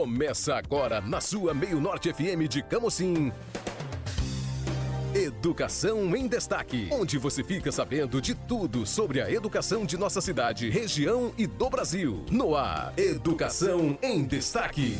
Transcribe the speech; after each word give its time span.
Começa 0.00 0.54
agora 0.54 0.98
na 0.98 1.20
sua 1.20 1.52
Meio 1.52 1.78
Norte 1.78 2.10
FM 2.10 2.48
de 2.48 2.62
Camocim. 2.62 3.30
Educação 5.14 6.16
em 6.16 6.26
Destaque, 6.26 6.88
onde 6.90 7.18
você 7.18 7.44
fica 7.44 7.70
sabendo 7.70 8.18
de 8.18 8.34
tudo 8.34 8.86
sobre 8.86 9.20
a 9.20 9.30
educação 9.30 9.84
de 9.84 9.98
nossa 9.98 10.22
cidade, 10.22 10.70
região 10.70 11.34
e 11.36 11.46
do 11.46 11.68
Brasil. 11.68 12.24
No 12.30 12.56
ar, 12.56 12.94
Educação 12.96 13.98
em 14.00 14.24
Destaque. 14.24 14.96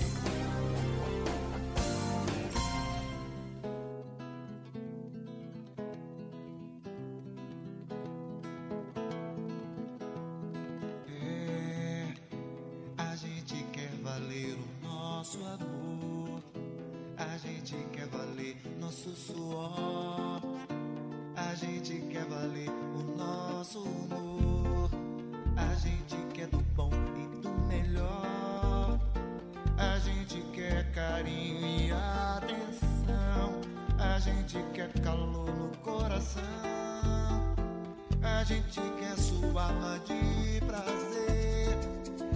Gente 38.50 38.80
quer 38.98 39.16
suar 39.16 40.00
de 40.00 40.60
prazer. 40.66 41.78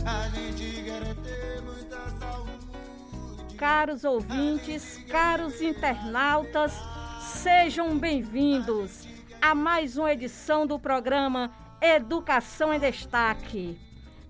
A 0.06 0.28
gente 0.28 0.84
quer 0.84 1.14
ter 1.16 1.60
muita 1.62 2.08
saúde. 2.20 3.56
Caros 3.56 4.04
ouvintes, 4.04 4.98
caros 5.10 5.60
internautas, 5.60 6.72
sejam 7.20 7.98
bem-vindos 7.98 9.08
a 9.42 9.56
mais 9.56 9.96
uma 9.96 10.12
edição 10.12 10.64
do 10.68 10.78
programa 10.78 11.50
Educação 11.80 12.72
em 12.72 12.78
Destaque. 12.78 13.76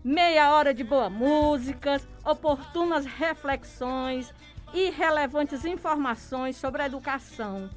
Meia 0.03 0.55
hora 0.55 0.73
de 0.73 0.83
boa 0.83 1.11
música, 1.11 2.01
oportunas 2.25 3.05
reflexões 3.05 4.33
e 4.73 4.89
relevantes 4.89 5.67
informações 5.67 6.57
sobre 6.57 6.81
a 6.81 6.87
educação. 6.87 7.69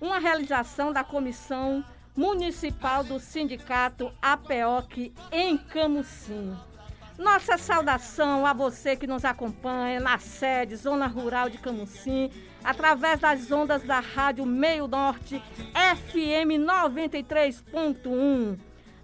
Uma 0.00 0.18
realização 0.18 0.92
da 0.92 1.04
Comissão 1.04 1.84
Municipal 2.14 3.02
do 3.02 3.18
Sindicato 3.18 4.12
APEOC 4.20 5.14
em 5.30 5.56
Camusim. 5.56 6.54
Nossa 7.18 7.56
saudação 7.56 8.44
a 8.44 8.52
você 8.52 8.94
que 8.96 9.06
nos 9.06 9.24
acompanha 9.24 9.98
na 9.98 10.18
sede 10.18 10.76
Zona 10.76 11.06
Rural 11.06 11.48
de 11.48 11.56
Camusim, 11.56 12.30
através 12.62 13.18
das 13.18 13.50
ondas 13.50 13.82
da 13.82 13.98
Rádio 14.00 14.44
Meio 14.44 14.86
Norte 14.86 15.42
FM 15.72 16.60
93.1. 16.60 18.58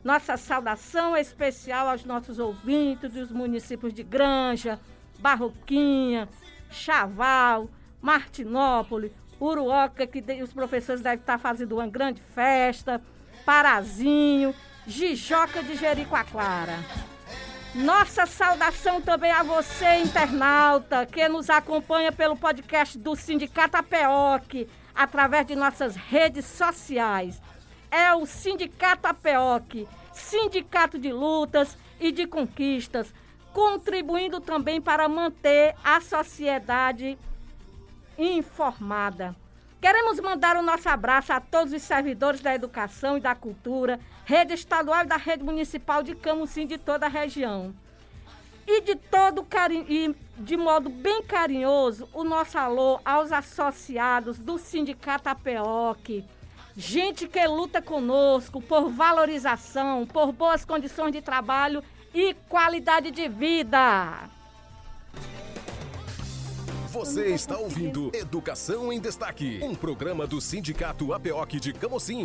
Nossa 0.05 0.37
saudação 0.37 1.17
especial 1.17 1.89
aos 1.89 2.05
nossos 2.05 2.39
ouvintes 2.39 3.15
dos 3.15 3.33
municípios 3.33 3.95
de 3.95 4.03
Granja, 4.03 4.79
Barroquinha, 5.19 6.29
Chaval, 6.71 7.71
Martinópolis, 8.03 9.13
Uruoca, 9.41 10.07
que 10.07 10.21
os 10.43 10.53
professores 10.53 11.01
devem 11.01 11.21
estar 11.21 11.39
fazendo 11.39 11.77
uma 11.77 11.87
grande 11.87 12.21
festa, 12.35 13.01
Parazinho, 13.45 14.55
Jijoca 14.87 15.63
de 15.63 15.77
Jericoacoara. 15.77 16.79
Nossa 17.75 18.27
saudação 18.27 19.01
também 19.01 19.31
a 19.31 19.43
você, 19.43 19.99
internauta, 19.99 21.05
que 21.07 21.29
nos 21.29 21.51
acompanha 21.51 22.11
pelo 22.11 22.37
podcast 22.37 22.99
do 22.99 23.15
Sindicato 23.15 23.77
APEOC, 23.77 24.67
através 24.95 25.47
de 25.47 25.55
nossas 25.55 25.95
redes 25.95 26.45
sociais. 26.47 27.41
É 27.91 28.13
o 28.15 28.27
Sindicato 28.27 29.07
APEOC, 29.07 29.87
sindicato 30.13 30.99
de 30.99 31.13
lutas 31.13 31.77
e 32.01 32.11
de 32.11 32.27
conquistas, 32.27 33.13
contribuindo 33.53 34.41
também 34.41 34.81
para 34.81 35.09
manter 35.09 35.75
a 35.85 36.01
sociedade 36.01 37.19
informada. 38.19 39.35
Queremos 39.81 40.19
mandar 40.19 40.57
o 40.57 40.63
nosso 40.63 40.89
abraço 40.89 41.33
a 41.33 41.41
todos 41.41 41.73
os 41.73 41.83
servidores 41.83 42.41
da 42.41 42.53
educação 42.53 43.17
e 43.17 43.21
da 43.21 43.35
cultura, 43.35 44.01
rede 44.25 44.53
estadual 44.53 45.05
e 45.05 45.07
da 45.07 45.17
rede 45.17 45.45
municipal 45.45 46.03
de 46.03 46.17
Camusim 46.17 46.67
de 46.67 46.77
toda 46.79 47.07
a 47.07 47.09
região. 47.09 47.73
E 48.67 48.81
de 48.81 48.97
todo 48.97 49.45
carinho, 49.45 49.87
e 49.89 50.15
de 50.37 50.57
modo 50.57 50.91
bem 50.91 51.23
carinhoso, 51.23 52.09
o 52.13 52.25
nosso 52.25 52.59
alô 52.59 53.01
aos 53.05 53.31
associados 53.31 54.39
do 54.39 54.59
Sindicato 54.59 55.29
APEOC. 55.29 56.25
Gente 56.77 57.29
que 57.29 57.47
luta 57.47 57.81
conosco 57.81 58.61
por 58.61 58.91
valorização, 58.91 60.05
por 60.07 60.33
boas 60.33 60.65
condições 60.65 61.13
de 61.13 61.23
trabalho 61.23 61.83
e 62.13 62.35
qualidade 62.49 63.11
de 63.11 63.29
vida. 63.29 64.29
Você 66.91 67.35
está 67.35 67.59
ouvindo 67.59 68.11
Educação 68.15 68.91
em 68.91 68.99
Destaque, 68.99 69.61
um 69.63 69.75
programa 69.75 70.27
do 70.27 70.41
Sindicato 70.41 71.13
APEOC 71.13 71.61
de 71.61 71.75
Camocim. 71.75 72.25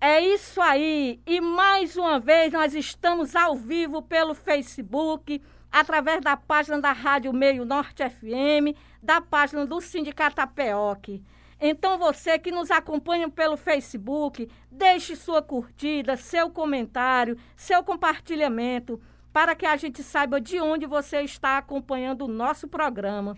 É 0.00 0.20
isso 0.20 0.60
aí! 0.60 1.22
E 1.24 1.40
mais 1.40 1.96
uma 1.96 2.18
vez 2.18 2.52
nós 2.52 2.74
estamos 2.74 3.36
ao 3.36 3.54
vivo 3.54 4.02
pelo 4.02 4.34
Facebook, 4.34 5.40
através 5.70 6.20
da 6.20 6.36
página 6.36 6.80
da 6.80 6.90
Rádio 6.90 7.32
Meio 7.32 7.64
Norte 7.64 8.02
FM, 8.02 8.76
da 9.00 9.20
página 9.20 9.64
do 9.64 9.80
Sindicato 9.80 10.40
APEOC. 10.40 11.22
Então 11.60 11.98
você 11.98 12.38
que 12.38 12.50
nos 12.50 12.70
acompanha 12.70 13.28
pelo 13.28 13.56
Facebook, 13.56 14.48
deixe 14.70 15.16
sua 15.16 15.42
curtida, 15.42 16.16
seu 16.16 16.50
comentário, 16.50 17.38
seu 17.56 17.82
compartilhamento, 17.82 19.00
para 19.32 19.54
que 19.54 19.66
a 19.66 19.76
gente 19.76 20.02
saiba 20.02 20.40
de 20.40 20.60
onde 20.60 20.86
você 20.86 21.22
está 21.22 21.58
acompanhando 21.58 22.22
o 22.22 22.28
nosso 22.28 22.68
programa. 22.68 23.36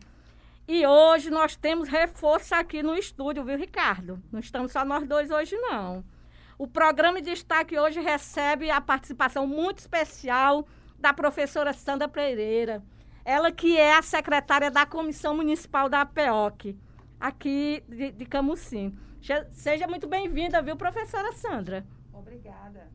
E 0.69 0.85
hoje 0.87 1.31
nós 1.31 1.55
temos 1.55 1.89
reforço 1.89 2.55
aqui 2.55 2.83
no 2.83 2.97
estúdio, 2.97 3.45
viu, 3.45 3.57
Ricardo? 3.57 4.21
Não 4.33 4.41
estamos 4.41 4.73
só 4.73 4.85
nós 4.85 5.07
dois 5.07 5.31
hoje, 5.31 5.57
não. 5.57 6.05
O 6.59 6.67
programa 6.67 7.21
de 7.21 7.31
destaque 7.31 7.79
hoje 7.79 8.01
recebe 8.01 8.71
a 8.71 8.81
participação 8.81 9.47
muito 9.47 9.79
especial 9.79 10.67
da 10.99 11.13
professora 11.13 11.73
Sandra 11.73 12.09
Pereira. 12.09 12.83
Ela 13.25 13.53
que 13.53 13.77
é 13.77 13.95
a 13.95 14.03
secretária 14.03 14.71
da 14.71 14.87
Comissão 14.87 15.37
Municipal 15.37 15.89
da 15.89 16.01
APEOC, 16.01 16.77
aqui 17.21 17.83
de, 17.89 18.13
de 18.13 18.27
Camusim. 18.27 18.97
Seja 19.51 19.87
muito 19.87 20.07
bem-vinda, 20.07 20.63
viu, 20.63 20.77
professora 20.77 21.33
Sandra? 21.33 21.85
Obrigada. 22.13 22.89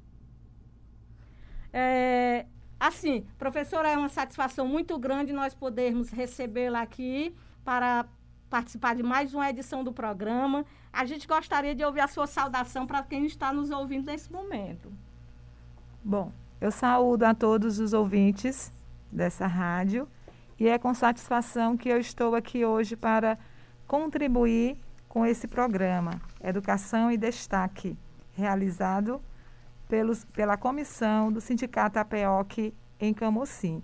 É, 1.74 2.46
assim, 2.80 3.26
professora, 3.38 3.90
é 3.90 3.98
uma 3.98 4.10
satisfação 4.10 4.68
muito 4.68 4.98
grande 4.98 5.34
nós 5.34 5.54
podermos 5.54 6.10
recebê-la 6.10 6.82
aqui 6.82 7.36
para 7.64 8.06
participar 8.50 8.96
de 8.96 9.04
mais 9.04 9.34
uma 9.34 9.50
edição 9.50 9.84
do 9.84 9.94
programa. 9.94 10.66
A 10.92 11.06
gente 11.06 11.28
gostaria 11.28 11.74
de 11.74 11.84
ouvir 11.84 12.02
a 12.02 12.08
sua 12.08 12.28
saudação 12.28 12.86
para 12.86 13.02
quem 13.04 13.26
está 13.26 13.54
nos 13.54 13.72
ouvindo 13.72 14.06
nesse 14.06 14.32
momento. 14.32 14.92
Bom, 16.04 16.32
eu 16.60 16.72
saúdo 16.72 17.24
a 17.24 17.34
todos 17.34 17.80
os 17.80 17.94
ouvintes 17.94 18.74
dessa 19.12 19.48
rádio 19.48 20.08
e 20.60 20.68
é 20.68 20.78
com 20.78 20.94
satisfação 20.94 21.78
que 21.78 21.90
eu 21.90 21.98
estou 21.98 22.36
aqui 22.36 22.66
hoje 22.66 22.96
para 22.96 23.38
contribuir 23.92 24.78
com 25.10 25.26
esse 25.26 25.50
programa 25.50 26.22
Educação 26.42 27.12
e 27.12 27.18
Destaque, 27.18 27.98
realizado 28.32 29.22
pelos, 29.90 30.24
pela 30.24 30.56
comissão 30.56 31.30
do 31.30 31.42
Sindicato 31.42 32.00
APEOC 32.00 32.74
em 32.98 33.14
Camocim. 33.14 33.84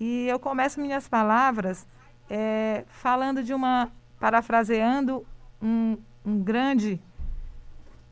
E 0.00 0.26
eu 0.26 0.40
começo 0.40 0.80
minhas 0.80 1.06
palavras 1.06 1.86
é, 2.28 2.84
falando 2.88 3.40
de 3.40 3.54
uma, 3.54 3.92
parafraseando 4.18 5.24
um, 5.62 5.96
um 6.26 6.42
grande 6.42 7.00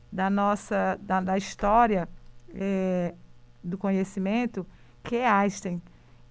da 0.09 0.29
nossa, 0.29 0.97
da, 1.01 1.19
da 1.19 1.37
história 1.37 2.07
é, 2.53 3.13
do 3.61 3.77
conhecimento, 3.77 4.65
que 5.03 5.17
é 5.17 5.27
Einstein. 5.27 5.81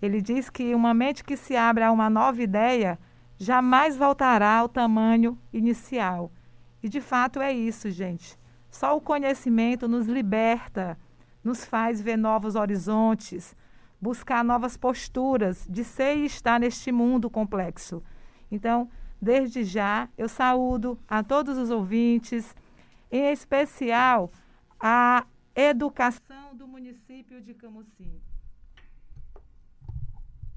Ele 0.00 0.22
diz 0.22 0.48
que 0.48 0.74
uma 0.74 0.94
mente 0.94 1.22
que 1.22 1.36
se 1.36 1.54
abre 1.54 1.84
a 1.84 1.92
uma 1.92 2.08
nova 2.08 2.40
ideia 2.42 2.98
jamais 3.38 3.96
voltará 3.96 4.58
ao 4.58 4.68
tamanho 4.68 5.38
inicial. 5.52 6.30
E 6.82 6.88
de 6.88 7.00
fato 7.00 7.40
é 7.40 7.52
isso, 7.52 7.90
gente. 7.90 8.38
Só 8.70 8.96
o 8.96 9.00
conhecimento 9.00 9.88
nos 9.88 10.06
liberta, 10.06 10.98
nos 11.42 11.64
faz 11.64 12.00
ver 12.00 12.16
novos 12.16 12.54
horizontes, 12.54 13.56
buscar 14.00 14.44
novas 14.44 14.76
posturas 14.76 15.66
de 15.68 15.82
ser 15.84 16.16
e 16.16 16.26
estar 16.26 16.60
neste 16.60 16.92
mundo 16.92 17.30
complexo. 17.30 18.02
Então, 18.50 18.88
desde 19.20 19.64
já, 19.64 20.08
eu 20.16 20.28
saúdo 20.28 20.98
a 21.08 21.22
todos 21.22 21.56
os 21.56 21.70
ouvintes, 21.70 22.54
em 23.10 23.30
especial 23.30 24.30
a 24.78 25.26
educação 25.54 26.54
do 26.54 26.68
município 26.68 27.40
de 27.40 27.54
Camusim. 27.54 28.20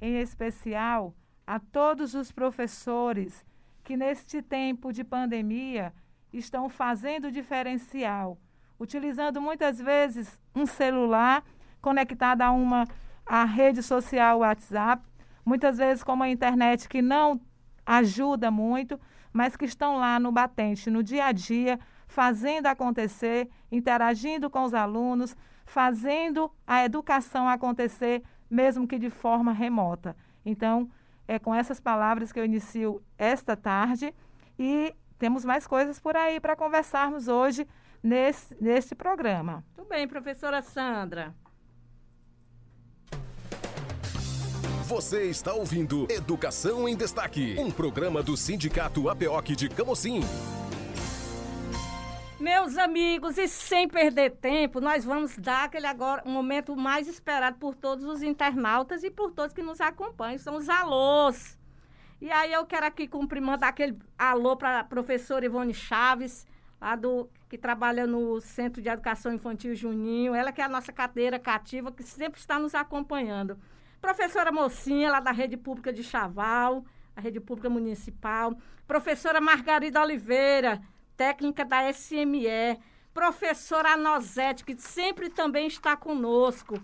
Em 0.01 0.17
especial 0.17 1.13
a 1.49 1.57
todos 1.57 2.13
os 2.13 2.31
professores 2.31 3.43
que 3.83 3.97
neste 3.97 4.39
tempo 4.39 4.93
de 4.93 5.03
pandemia 5.03 5.91
estão 6.31 6.69
fazendo 6.69 7.31
diferencial, 7.31 8.37
utilizando 8.79 9.41
muitas 9.41 9.79
vezes 9.79 10.39
um 10.55 10.67
celular 10.67 11.43
conectado 11.81 12.43
a 12.43 12.51
uma 12.51 12.87
a 13.25 13.45
rede 13.45 13.81
social 13.81 14.39
WhatsApp, 14.39 15.03
muitas 15.43 15.79
vezes 15.79 16.03
com 16.03 16.13
uma 16.13 16.29
internet 16.29 16.87
que 16.87 17.01
não 17.01 17.41
ajuda 17.83 18.51
muito, 18.51 18.99
mas 19.33 19.57
que 19.57 19.65
estão 19.65 19.97
lá 19.97 20.19
no 20.19 20.31
batente, 20.31 20.91
no 20.91 21.01
dia 21.01 21.25
a 21.25 21.31
dia, 21.31 21.79
fazendo 22.07 22.67
acontecer, 22.67 23.49
interagindo 23.71 24.51
com 24.51 24.65
os 24.65 24.75
alunos, 24.75 25.35
fazendo 25.65 26.51
a 26.67 26.85
educação 26.85 27.49
acontecer, 27.49 28.21
mesmo 28.47 28.87
que 28.87 28.99
de 28.99 29.09
forma 29.09 29.51
remota. 29.51 30.15
Então, 30.45 30.87
é 31.29 31.37
com 31.37 31.53
essas 31.53 31.79
palavras 31.79 32.31
que 32.31 32.39
eu 32.39 32.43
inicio 32.43 33.03
esta 33.15 33.55
tarde 33.55 34.11
e 34.57 34.95
temos 35.19 35.45
mais 35.45 35.67
coisas 35.67 35.99
por 35.99 36.17
aí 36.17 36.39
para 36.39 36.55
conversarmos 36.55 37.27
hoje 37.27 37.67
nesse, 38.01 38.57
nesse 38.59 38.95
programa. 38.95 39.63
Tudo 39.75 39.87
bem, 39.87 40.07
professora 40.07 40.63
Sandra. 40.63 41.35
Você 44.87 45.25
está 45.25 45.53
ouvindo 45.53 46.07
Educação 46.09 46.89
em 46.89 46.95
Destaque, 46.95 47.55
um 47.59 47.69
programa 47.69 48.23
do 48.23 48.35
Sindicato 48.35 49.07
APOC 49.07 49.55
de 49.55 49.69
Camocim. 49.69 50.21
Meus 52.39 52.77
amigos, 52.77 53.37
e 53.37 53.49
sem 53.49 53.85
perder 53.85 54.31
tempo, 54.31 54.79
nós 54.79 55.03
vamos 55.03 55.37
dar 55.37 55.65
aquele 55.65 55.85
agora 55.85 56.23
um 56.25 56.31
momento 56.31 56.73
mais 56.73 57.05
esperado 57.05 57.57
por 57.57 57.75
todos 57.75 58.05
os 58.05 58.23
internautas 58.23 59.03
e 59.03 59.11
por 59.11 59.31
todos 59.31 59.53
que 59.53 59.61
nos 59.61 59.81
acompanham, 59.81 60.39
são 60.39 60.55
os 60.55 60.69
alôs. 60.69 61.59
E 62.21 62.31
aí 62.31 62.53
eu 62.53 62.65
quero 62.65 62.85
aqui 62.85 63.09
cumprimentar 63.09 63.67
aquele 63.67 63.99
alô 64.17 64.55
para 64.55 64.79
a 64.79 64.83
professora 64.85 65.43
Ivone 65.43 65.73
Chaves, 65.73 66.47
lá 66.79 66.95
do 66.95 67.29
que 67.49 67.57
trabalha 67.57 68.07
no 68.07 68.39
Centro 68.39 68.81
de 68.81 68.87
Educação 68.87 69.33
Infantil 69.33 69.75
Juninho, 69.75 70.33
ela 70.33 70.53
que 70.53 70.61
é 70.61 70.63
a 70.63 70.69
nossa 70.69 70.93
cadeira 70.93 71.37
cativa 71.37 71.91
que 71.91 72.03
sempre 72.03 72.39
está 72.39 72.57
nos 72.57 72.73
acompanhando. 72.73 73.59
Professora 73.99 74.49
Mocinha, 74.49 75.11
lá 75.11 75.19
da 75.19 75.31
Rede 75.33 75.57
Pública 75.57 75.91
de 75.91 76.03
Chaval, 76.03 76.85
a 77.17 77.19
Rede 77.19 77.41
Pública 77.41 77.69
Municipal. 77.69 78.55
Professora 78.87 79.41
Margarida 79.41 80.01
Oliveira, 80.01 80.81
técnica 81.19 81.65
da 81.65 81.91
SME. 81.91 82.79
Professora 83.13 83.89
Anozete, 83.89 84.63
que 84.63 84.73
sempre 84.77 85.29
também 85.29 85.67
está 85.67 85.97
conosco. 85.97 86.81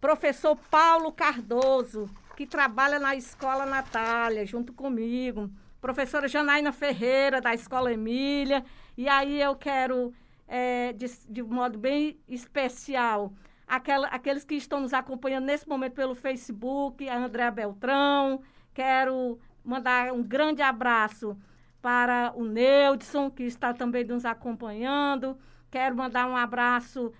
Professor 0.00 0.56
Paulo 0.70 1.10
Cardoso, 1.10 2.08
que 2.36 2.46
trabalha 2.46 3.00
na 3.00 3.16
Escola 3.16 3.66
Natália, 3.66 4.46
junto 4.46 4.72
comigo. 4.72 5.50
Professora 5.80 6.28
Janaína 6.28 6.70
Ferreira, 6.70 7.40
da 7.40 7.52
Escola 7.54 7.92
Emília. 7.92 8.64
E 8.96 9.08
aí 9.08 9.42
eu 9.42 9.56
quero, 9.56 10.14
é, 10.46 10.92
de, 10.92 11.06
de 11.28 11.42
modo 11.42 11.76
bem 11.76 12.20
especial, 12.28 13.32
aquela, 13.66 14.06
aqueles 14.08 14.44
que 14.44 14.54
estão 14.54 14.78
nos 14.78 14.94
acompanhando 14.94 15.46
nesse 15.46 15.68
momento 15.68 15.94
pelo 15.94 16.14
Facebook, 16.14 17.08
a 17.08 17.18
Andréa 17.18 17.50
Beltrão. 17.50 18.42
Quero 18.72 19.40
mandar 19.64 20.12
um 20.12 20.22
grande 20.22 20.62
abraço 20.62 21.36
para 21.82 22.32
o 22.36 22.44
Neudson, 22.44 23.28
que 23.28 23.42
está 23.42 23.74
também 23.74 24.04
nos 24.04 24.24
acompanhando. 24.24 25.36
Quero 25.70 25.96
mandar 25.96 26.28
um 26.28 26.36
abraço 26.36 27.12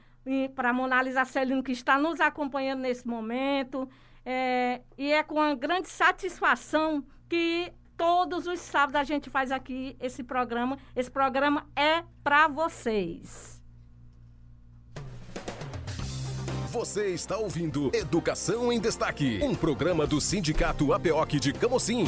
para 0.54 0.70
a 0.70 0.72
Monalisa 0.72 1.24
Celino, 1.24 1.62
que 1.62 1.72
está 1.72 1.98
nos 1.98 2.20
acompanhando 2.20 2.80
nesse 2.80 3.06
momento. 3.06 3.88
É, 4.24 4.80
e 4.96 5.12
é 5.12 5.22
com 5.24 5.34
uma 5.34 5.54
grande 5.56 5.88
satisfação 5.88 7.04
que 7.28 7.72
todos 7.96 8.46
os 8.46 8.60
sábados 8.60 9.00
a 9.00 9.04
gente 9.04 9.28
faz 9.28 9.50
aqui 9.50 9.96
esse 10.00 10.22
programa. 10.22 10.78
Esse 10.94 11.10
programa 11.10 11.66
é 11.74 12.04
para 12.22 12.46
vocês. 12.46 13.60
Você 16.70 17.08
está 17.08 17.36
ouvindo 17.36 17.90
Educação 17.92 18.72
em 18.72 18.80
Destaque, 18.80 19.40
um 19.42 19.54
programa 19.54 20.06
do 20.06 20.20
Sindicato 20.20 20.92
APOC 20.94 21.38
de 21.38 21.52
Camocim. 21.52 22.06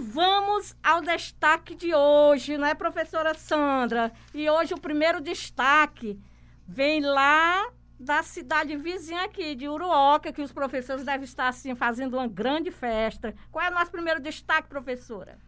Vamos 0.00 0.74
ao 0.82 1.02
destaque 1.02 1.74
de 1.74 1.94
hoje, 1.94 2.56
não 2.56 2.66
é, 2.66 2.74
professora 2.74 3.34
Sandra? 3.34 4.10
E 4.32 4.48
hoje 4.48 4.72
o 4.72 4.80
primeiro 4.80 5.20
destaque 5.20 6.18
vem 6.66 7.02
lá 7.02 7.70
da 7.98 8.22
cidade 8.22 8.78
vizinha 8.78 9.24
aqui, 9.24 9.54
de 9.54 9.68
Uruoca, 9.68 10.32
que 10.32 10.40
os 10.40 10.52
professores 10.52 11.04
devem 11.04 11.24
estar, 11.24 11.48
assim, 11.48 11.74
fazendo 11.74 12.14
uma 12.14 12.26
grande 12.26 12.70
festa. 12.70 13.34
Qual 13.52 13.62
é 13.62 13.68
o 13.68 13.74
nosso 13.74 13.90
primeiro 13.90 14.20
destaque, 14.20 14.70
professora? 14.70 15.38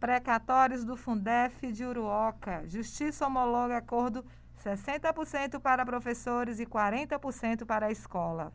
Precatórios 0.00 0.84
do 0.84 0.96
Fundef 0.96 1.70
de 1.70 1.84
Uruoca. 1.84 2.64
Justiça 2.66 3.24
homologa 3.24 3.76
acordo 3.76 4.24
60% 4.64 5.60
para 5.60 5.86
professores 5.86 6.58
e 6.58 6.66
40% 6.66 7.64
para 7.64 7.86
a 7.86 7.92
escola. 7.92 8.52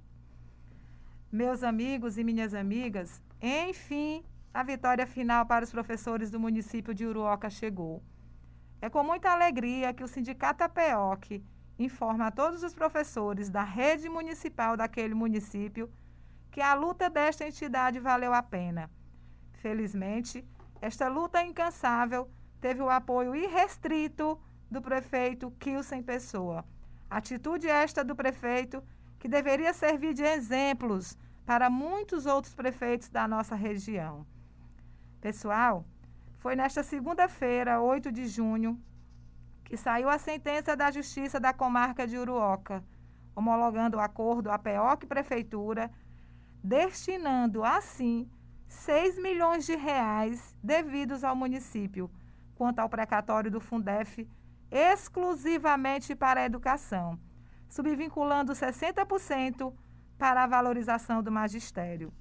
Meus 1.32 1.64
amigos 1.64 2.18
e 2.18 2.26
minhas 2.26 2.54
amigas, 2.54 3.22
enfim, 3.42 4.22
a 4.56 4.64
vitória 4.64 5.06
final 5.06 5.46
para 5.46 5.66
os 5.66 5.70
professores 5.70 6.32
do 6.32 6.40
município 6.40 6.94
de 6.94 7.06
Uruoca 7.06 7.50
chegou. 7.50 8.02
É 8.82 8.90
com 8.90 9.04
muita 9.04 9.30
alegria 9.30 9.94
que 9.94 10.02
o 10.02 10.08
Sindicato 10.08 10.64
APEOC 10.64 11.44
informa 11.78 12.28
a 12.28 12.32
todos 12.32 12.64
os 12.64 12.74
professores 12.74 13.50
da 13.50 13.64
rede 13.64 14.08
municipal 14.08 14.78
daquele 14.78 15.14
município 15.14 15.92
que 16.50 16.62
a 16.62 16.74
luta 16.74 17.10
desta 17.10 17.46
entidade 17.46 18.00
valeu 18.00 18.34
a 18.34 18.42
pena. 18.42 18.90
Felizmente, 19.56 20.48
esta 20.82 21.10
luta 21.10 21.44
incansável 21.44 22.32
teve 22.62 22.82
o 22.82 22.90
apoio 22.90 23.36
irrestrito 23.36 24.40
do 24.72 24.82
prefeito 24.82 25.52
Kilsen 25.60 26.02
Pessoa. 26.02 26.64
Atitude 27.10 27.68
esta 27.68 28.06
do 28.06 28.16
prefeito 28.16 28.82
que 29.20 29.28
deveria 29.28 29.74
servir 29.74 30.14
de 30.14 30.24
exemplos 30.24 31.18
para 31.46 31.70
muitos 31.70 32.26
outros 32.26 32.56
prefeitos 32.56 33.10
da 33.10 33.28
nossa 33.28 33.54
região. 33.54 34.26
Pessoal, 35.26 35.84
foi 36.38 36.56
nesta 36.56 36.84
segunda-feira, 36.84 37.82
8 37.82 38.12
de 38.12 38.28
junho, 38.28 38.80
que 39.64 39.76
saiu 39.76 40.08
a 40.08 40.20
sentença 40.20 40.78
da 40.78 40.92
Justiça 40.92 41.40
da 41.40 41.52
Comarca 41.52 42.06
de 42.06 42.16
Uruoca, 42.16 42.84
homologando 43.36 43.98
o 43.98 44.00
acordo 44.00 44.52
APOC 44.52 45.08
Prefeitura, 45.08 45.90
destinando 46.64 47.64
assim 47.64 48.30
6 48.68 49.18
milhões 49.18 49.66
de 49.66 49.76
reais 49.76 50.56
devidos 50.64 51.24
ao 51.24 51.36
município, 51.36 52.08
quanto 52.54 52.78
ao 52.78 52.88
precatório 52.88 53.50
do 53.50 53.60
Fundef 53.60 54.30
exclusivamente 54.70 56.16
para 56.16 56.42
a 56.42 56.46
educação, 56.46 57.20
subvinculando 57.68 58.54
60% 58.54 59.74
para 60.20 60.44
a 60.44 60.48
valorização 60.48 61.24
do 61.24 61.32
magistério. 61.32 62.14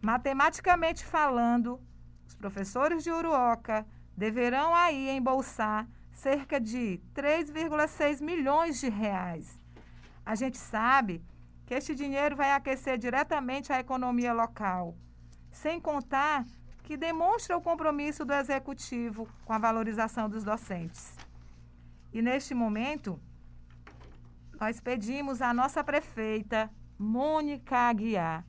Matematicamente 0.00 1.04
falando, 1.04 1.80
os 2.26 2.34
professores 2.34 3.02
de 3.02 3.10
Uruoca 3.10 3.86
deverão 4.16 4.74
aí 4.74 5.10
embolsar 5.10 5.88
cerca 6.12 6.60
de 6.60 7.00
3,6 7.14 8.20
milhões 8.20 8.78
de 8.80 8.88
reais. 8.88 9.60
A 10.24 10.34
gente 10.34 10.58
sabe 10.58 11.22
que 11.66 11.74
este 11.74 11.94
dinheiro 11.94 12.36
vai 12.36 12.52
aquecer 12.52 12.98
diretamente 12.98 13.72
a 13.72 13.80
economia 13.80 14.32
local, 14.32 14.96
sem 15.50 15.80
contar 15.80 16.44
que 16.82 16.96
demonstra 16.96 17.56
o 17.56 17.62
compromisso 17.62 18.24
do 18.24 18.32
executivo 18.32 19.28
com 19.44 19.52
a 19.52 19.58
valorização 19.58 20.28
dos 20.28 20.44
docentes. 20.44 21.16
E 22.12 22.20
neste 22.20 22.54
momento, 22.54 23.18
nós 24.60 24.80
pedimos 24.80 25.40
à 25.40 25.54
nossa 25.54 25.82
prefeita, 25.82 26.70
Mônica 26.98 27.76
Aguiar, 27.76 28.44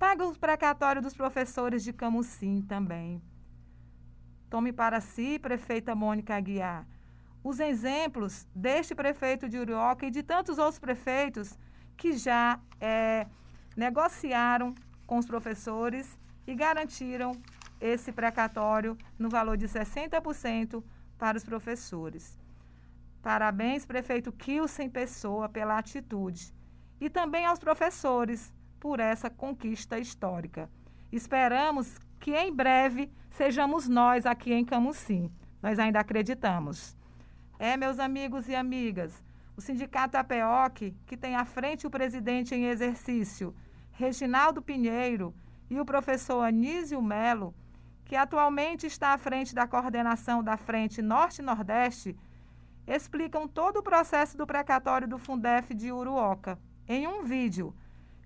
paga 0.00 0.26
o 0.26 0.34
precatório 0.34 1.02
dos 1.02 1.12
professores 1.12 1.84
de 1.84 1.92
Camusim 1.92 2.62
também. 2.62 3.22
Tome 4.48 4.72
para 4.72 4.98
si, 4.98 5.38
prefeita 5.38 5.94
Mônica 5.94 6.34
Aguiar, 6.34 6.86
os 7.44 7.60
exemplos 7.60 8.48
deste 8.54 8.94
prefeito 8.94 9.46
de 9.46 9.58
Urioca 9.58 10.06
e 10.06 10.10
de 10.10 10.22
tantos 10.22 10.56
outros 10.56 10.78
prefeitos 10.78 11.58
que 11.98 12.14
já 12.14 12.58
é, 12.80 13.26
negociaram 13.76 14.74
com 15.06 15.18
os 15.18 15.26
professores 15.26 16.18
e 16.46 16.54
garantiram 16.54 17.32
esse 17.78 18.10
precatório 18.10 18.96
no 19.18 19.28
valor 19.28 19.58
de 19.58 19.68
60% 19.68 20.82
para 21.18 21.36
os 21.36 21.44
professores. 21.44 22.38
Parabéns, 23.20 23.84
prefeito 23.84 24.32
Kilsen 24.32 24.88
Pessoa, 24.88 25.46
pela 25.46 25.76
atitude. 25.76 26.54
E 26.98 27.10
também 27.10 27.44
aos 27.44 27.58
professores 27.58 28.50
por 28.80 28.98
essa 28.98 29.28
conquista 29.28 29.98
histórica. 29.98 30.70
Esperamos 31.12 31.98
que 32.18 32.34
em 32.34 32.52
breve 32.52 33.12
sejamos 33.30 33.86
nós 33.86 34.24
aqui 34.26 34.52
em 34.52 34.64
Camusim. 34.64 35.30
Nós 35.62 35.78
ainda 35.78 36.00
acreditamos. 36.00 36.96
É, 37.58 37.76
meus 37.76 37.98
amigos 37.98 38.48
e 38.48 38.54
amigas, 38.54 39.22
o 39.54 39.60
Sindicato 39.60 40.16
APEOC, 40.16 40.96
que 41.04 41.16
tem 41.16 41.36
à 41.36 41.44
frente 41.44 41.86
o 41.86 41.90
presidente 41.90 42.54
em 42.54 42.64
exercício, 42.64 43.54
Reginaldo 43.92 44.62
Pinheiro, 44.62 45.34
e 45.68 45.78
o 45.78 45.84
professor 45.84 46.42
Anísio 46.42 47.02
Melo, 47.02 47.54
que 48.06 48.16
atualmente 48.16 48.86
está 48.86 49.12
à 49.12 49.18
frente 49.18 49.54
da 49.54 49.68
coordenação 49.68 50.42
da 50.42 50.56
Frente 50.56 51.02
Norte-Nordeste, 51.02 52.16
explicam 52.86 53.46
todo 53.46 53.76
o 53.76 53.82
processo 53.82 54.36
do 54.36 54.46
precatório 54.46 55.06
do 55.06 55.18
Fundef 55.18 55.74
de 55.74 55.92
Uruoca 55.92 56.58
em 56.88 57.06
um 57.06 57.22
vídeo 57.22 57.72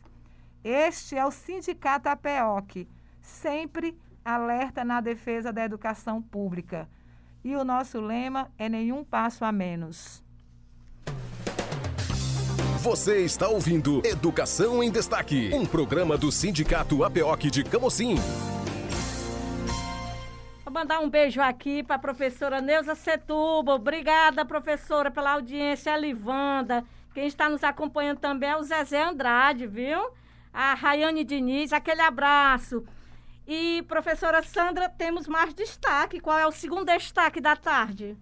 Este 0.64 1.18
é 1.18 1.26
o 1.26 1.30
sindicato 1.30 2.08
APEOC, 2.08 2.88
sempre 3.20 3.94
alerta 4.24 4.86
na 4.86 5.02
defesa 5.02 5.52
da 5.52 5.62
educação 5.62 6.22
pública. 6.22 6.88
E 7.44 7.56
o 7.56 7.64
nosso 7.64 8.00
lema 8.00 8.50
é 8.56 8.68
nenhum 8.68 9.02
passo 9.02 9.44
a 9.44 9.50
menos. 9.50 10.22
Você 12.82 13.24
está 13.24 13.48
ouvindo 13.48 14.00
Educação 14.04 14.82
em 14.82 14.90
Destaque, 14.90 15.50
um 15.52 15.66
programa 15.66 16.16
do 16.16 16.30
Sindicato 16.30 17.02
APOC 17.02 17.50
de 17.50 17.64
Camocim. 17.64 18.16
Vou 20.64 20.72
mandar 20.72 21.00
um 21.00 21.10
beijo 21.10 21.40
aqui 21.40 21.82
para 21.82 21.96
a 21.96 21.98
professora 21.98 22.60
Neuza 22.60 22.94
Setuba. 22.94 23.74
Obrigada, 23.74 24.44
professora, 24.44 25.10
pela 25.10 25.32
audiência. 25.32 25.92
A 25.92 25.96
Livanda. 25.96 26.84
Quem 27.12 27.26
está 27.26 27.48
nos 27.48 27.62
acompanhando 27.62 28.18
também 28.18 28.50
é 28.50 28.56
o 28.56 28.62
Zezé 28.62 29.02
Andrade, 29.02 29.66
viu? 29.66 30.10
A 30.52 30.74
Rayane 30.74 31.24
Diniz, 31.24 31.72
aquele 31.72 32.00
abraço. 32.00 32.84
E, 33.46 33.82
professora 33.88 34.42
Sandra, 34.42 34.88
temos 34.88 35.26
mais 35.26 35.52
destaque. 35.52 36.20
Qual 36.20 36.38
é 36.38 36.46
o 36.46 36.52
segundo 36.52 36.84
destaque 36.84 37.40
da 37.40 37.56
tarde? 37.56 38.16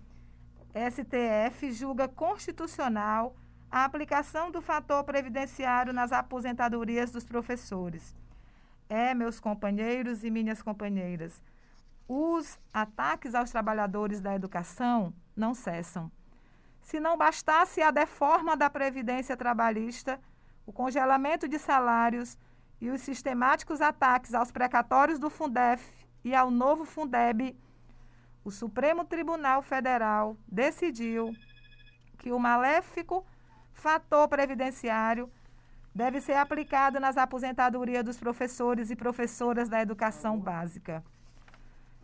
STF 0.75 1.73
julga 1.73 2.09
constitucional 2.09 3.37
a 3.71 3.85
aplicação 3.85 4.51
do 4.51 4.61
fator 4.61 5.05
previdenciário 5.05 5.93
nas 5.93 6.11
aposentadorias 6.13 7.11
dos 7.11 7.25
professores. 7.25 8.15
É, 8.89 9.15
meus 9.15 9.39
companheiros 9.39 10.25
e 10.25 10.31
minhas 10.31 10.63
companheiras, 10.63 11.43
os 12.09 12.59
ataques 12.73 13.35
aos 13.35 13.51
trabalhadores 13.51 14.21
da 14.21 14.35
educação 14.35 15.15
não 15.37 15.55
cessam. 15.55 16.11
Se 16.83 16.99
não 16.99 17.17
bastasse 17.17 17.81
a 17.81 17.93
deforma 17.93 18.57
da 18.57 18.69
previdência 18.69 19.37
trabalhista, 19.37 20.19
o 20.67 20.73
congelamento 20.73 21.47
de 21.47 21.59
salários 21.59 22.37
e 22.81 22.91
os 22.91 23.01
sistemáticos 23.03 23.81
ataques 23.81 24.35
aos 24.35 24.51
precatórios 24.51 25.19
do 25.19 25.29
Fundef 25.29 25.93
e 26.25 26.35
ao 26.35 26.51
novo 26.51 26.85
Fundeb, 26.85 27.57
o 28.45 28.51
Supremo 28.51 29.05
Tribunal 29.05 29.63
Federal 29.63 30.37
decidiu 30.49 31.35
que 32.19 32.33
o 32.33 32.39
maléfico 32.39 33.25
fator 33.73 34.29
previdenciário 34.29 35.31
deve 35.95 36.21
ser 36.21 36.35
aplicado 36.35 36.99
nas 36.99 37.17
aposentadorias 37.17 38.05
dos 38.05 38.17
professores 38.17 38.91
e 38.91 38.97
professoras 38.97 39.69
da 39.69 39.83
educação 39.83 40.39
básica, 40.39 41.05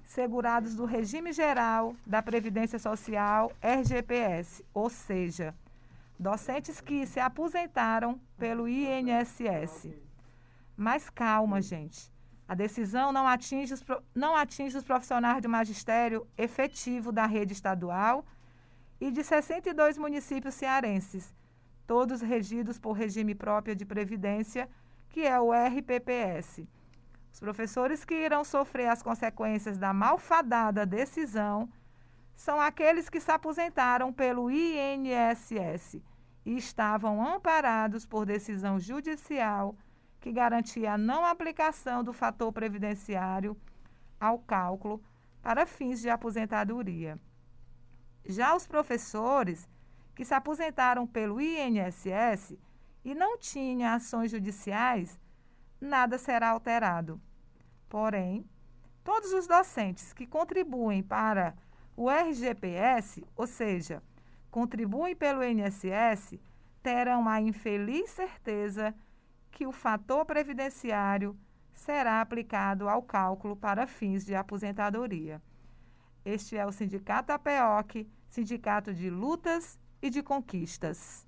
segurados 0.02 0.74
do 0.74 0.84
regime 0.84 1.32
geral 1.32 1.94
da 2.06 2.22
Previdência 2.22 2.78
Social, 2.78 3.52
RGPS, 3.62 4.64
ou 4.74 4.90
seja, 4.90 5.54
docentes 6.18 6.80
que 6.80 7.06
se 7.06 7.20
aposentaram 7.20 8.20
pelo 8.38 8.68
INSS. 8.68 10.05
Mas 10.76 11.08
calma, 11.08 11.62
gente. 11.62 12.12
A 12.46 12.54
decisão 12.54 13.10
não 13.10 13.26
atinge, 13.26 13.74
os, 13.74 13.84
não 14.14 14.36
atinge 14.36 14.76
os 14.76 14.84
profissionais 14.84 15.40
de 15.40 15.48
magistério 15.48 16.26
efetivo 16.36 17.10
da 17.10 17.26
rede 17.26 17.52
estadual 17.52 18.24
e 19.00 19.10
de 19.10 19.24
62 19.24 19.98
municípios 19.98 20.54
cearenses, 20.54 21.34
todos 21.86 22.20
regidos 22.20 22.78
por 22.78 22.92
regime 22.92 23.34
próprio 23.34 23.74
de 23.74 23.84
previdência, 23.84 24.68
que 25.08 25.26
é 25.26 25.40
o 25.40 25.50
RPPS. 25.52 26.68
Os 27.32 27.40
professores 27.40 28.04
que 28.04 28.14
irão 28.14 28.44
sofrer 28.44 28.88
as 28.88 29.02
consequências 29.02 29.76
da 29.76 29.92
malfadada 29.92 30.86
decisão 30.86 31.68
são 32.34 32.60
aqueles 32.60 33.08
que 33.08 33.20
se 33.20 33.30
aposentaram 33.30 34.12
pelo 34.12 34.50
INSS 34.50 36.00
e 36.44 36.56
estavam 36.56 37.26
amparados 37.26 38.06
por 38.06 38.24
decisão 38.24 38.78
judicial 38.78 39.74
que 40.26 40.32
garantia 40.32 40.94
a 40.94 40.98
não 40.98 41.24
aplicação 41.24 42.02
do 42.02 42.12
fator 42.12 42.52
previdenciário 42.52 43.56
ao 44.18 44.40
cálculo 44.40 45.00
para 45.40 45.64
fins 45.64 46.00
de 46.00 46.10
aposentadoria. 46.10 47.16
Já 48.24 48.56
os 48.56 48.66
professores 48.66 49.68
que 50.16 50.24
se 50.24 50.34
aposentaram 50.34 51.06
pelo 51.06 51.40
INSS 51.40 52.58
e 53.04 53.14
não 53.14 53.38
tinham 53.38 53.94
ações 53.94 54.32
judiciais, 54.32 55.16
nada 55.80 56.18
será 56.18 56.48
alterado. 56.48 57.20
Porém, 57.88 58.44
todos 59.04 59.32
os 59.32 59.46
docentes 59.46 60.12
que 60.12 60.26
contribuem 60.26 61.04
para 61.04 61.54
o 61.96 62.10
RGPS, 62.10 63.24
ou 63.36 63.46
seja, 63.46 64.02
contribuem 64.50 65.14
pelo 65.14 65.44
INSS, 65.44 66.36
terão 66.82 67.28
a 67.28 67.40
infeliz 67.40 68.10
certeza 68.10 68.92
que 69.56 69.66
o 69.66 69.72
fator 69.72 70.26
previdenciário 70.26 71.34
será 71.72 72.20
aplicado 72.20 72.90
ao 72.90 73.02
cálculo 73.02 73.56
para 73.56 73.86
fins 73.86 74.22
de 74.22 74.34
aposentadoria. 74.34 75.40
Este 76.22 76.58
é 76.58 76.66
o 76.66 76.70
Sindicato 76.70 77.32
APEOC, 77.32 78.06
Sindicato 78.28 78.92
de 78.92 79.08
Lutas 79.08 79.78
e 80.02 80.10
de 80.10 80.22
Conquistas. 80.22 81.26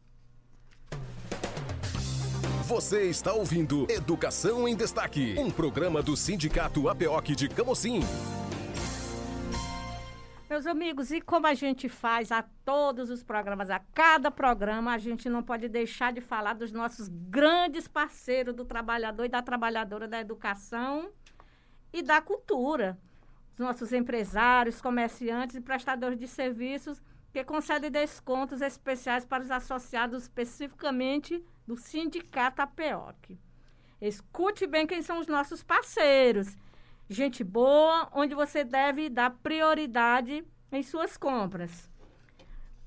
Você 2.67 3.05
está 3.09 3.33
ouvindo 3.33 3.91
Educação 3.91 4.69
em 4.69 4.77
Destaque, 4.77 5.35
um 5.39 5.51
programa 5.51 6.03
do 6.03 6.15
Sindicato 6.15 6.87
APEOC 6.87 7.35
de 7.35 7.49
Camocim. 7.49 8.01
Meus 10.49 10.67
amigos, 10.67 11.11
e 11.11 11.21
como 11.21 11.47
a 11.47 11.53
gente 11.53 11.91
faz 11.91 12.33
a 12.33 12.43
todos 12.65 13.11
os 13.11 13.23
programas, 13.23 13.69
a 13.69 13.81
cada 13.93 14.31
programa, 14.31 14.95
a 14.95 14.99
gente 14.99 15.29
não 15.29 15.43
pode 15.43 15.69
deixar 15.69 16.11
de 16.11 16.23
falar 16.23 16.55
dos 16.55 16.73
nossos 16.73 17.07
grandes 17.07 17.87
parceiros 17.87 18.55
do 18.55 18.65
trabalhador 18.65 19.27
e 19.27 19.29
da 19.29 19.43
trabalhadora 19.43 20.09
da 20.09 20.19
educação 20.19 21.11
e 21.93 22.03
da 22.03 22.23
cultura. 22.23 22.99
Os 23.53 23.59
nossos 23.59 23.93
empresários, 23.93 24.81
comerciantes 24.81 25.55
e 25.55 25.61
prestadores 25.61 26.19
de 26.19 26.27
serviços 26.27 27.03
que 27.31 27.45
concedem 27.45 27.91
descontos 27.91 28.63
especiais 28.63 29.27
para 29.27 29.43
os 29.43 29.51
associados 29.51 30.23
especificamente 30.23 31.45
do 31.67 31.77
Sindicato 31.77 32.63
APEOC. 32.63 33.39
Escute 34.01 34.67
bem 34.67 34.87
quem 34.87 35.03
são 35.03 35.19
os 35.19 35.27
nossos 35.27 35.63
parceiros 35.63 36.57
gente 37.09 37.43
boa, 37.43 38.09
onde 38.13 38.35
você 38.35 38.65
deve 38.65 39.09
dar 39.09 39.31
prioridade 39.43 40.45
em 40.71 40.83
suas 40.83 41.17
compras. 41.17 41.91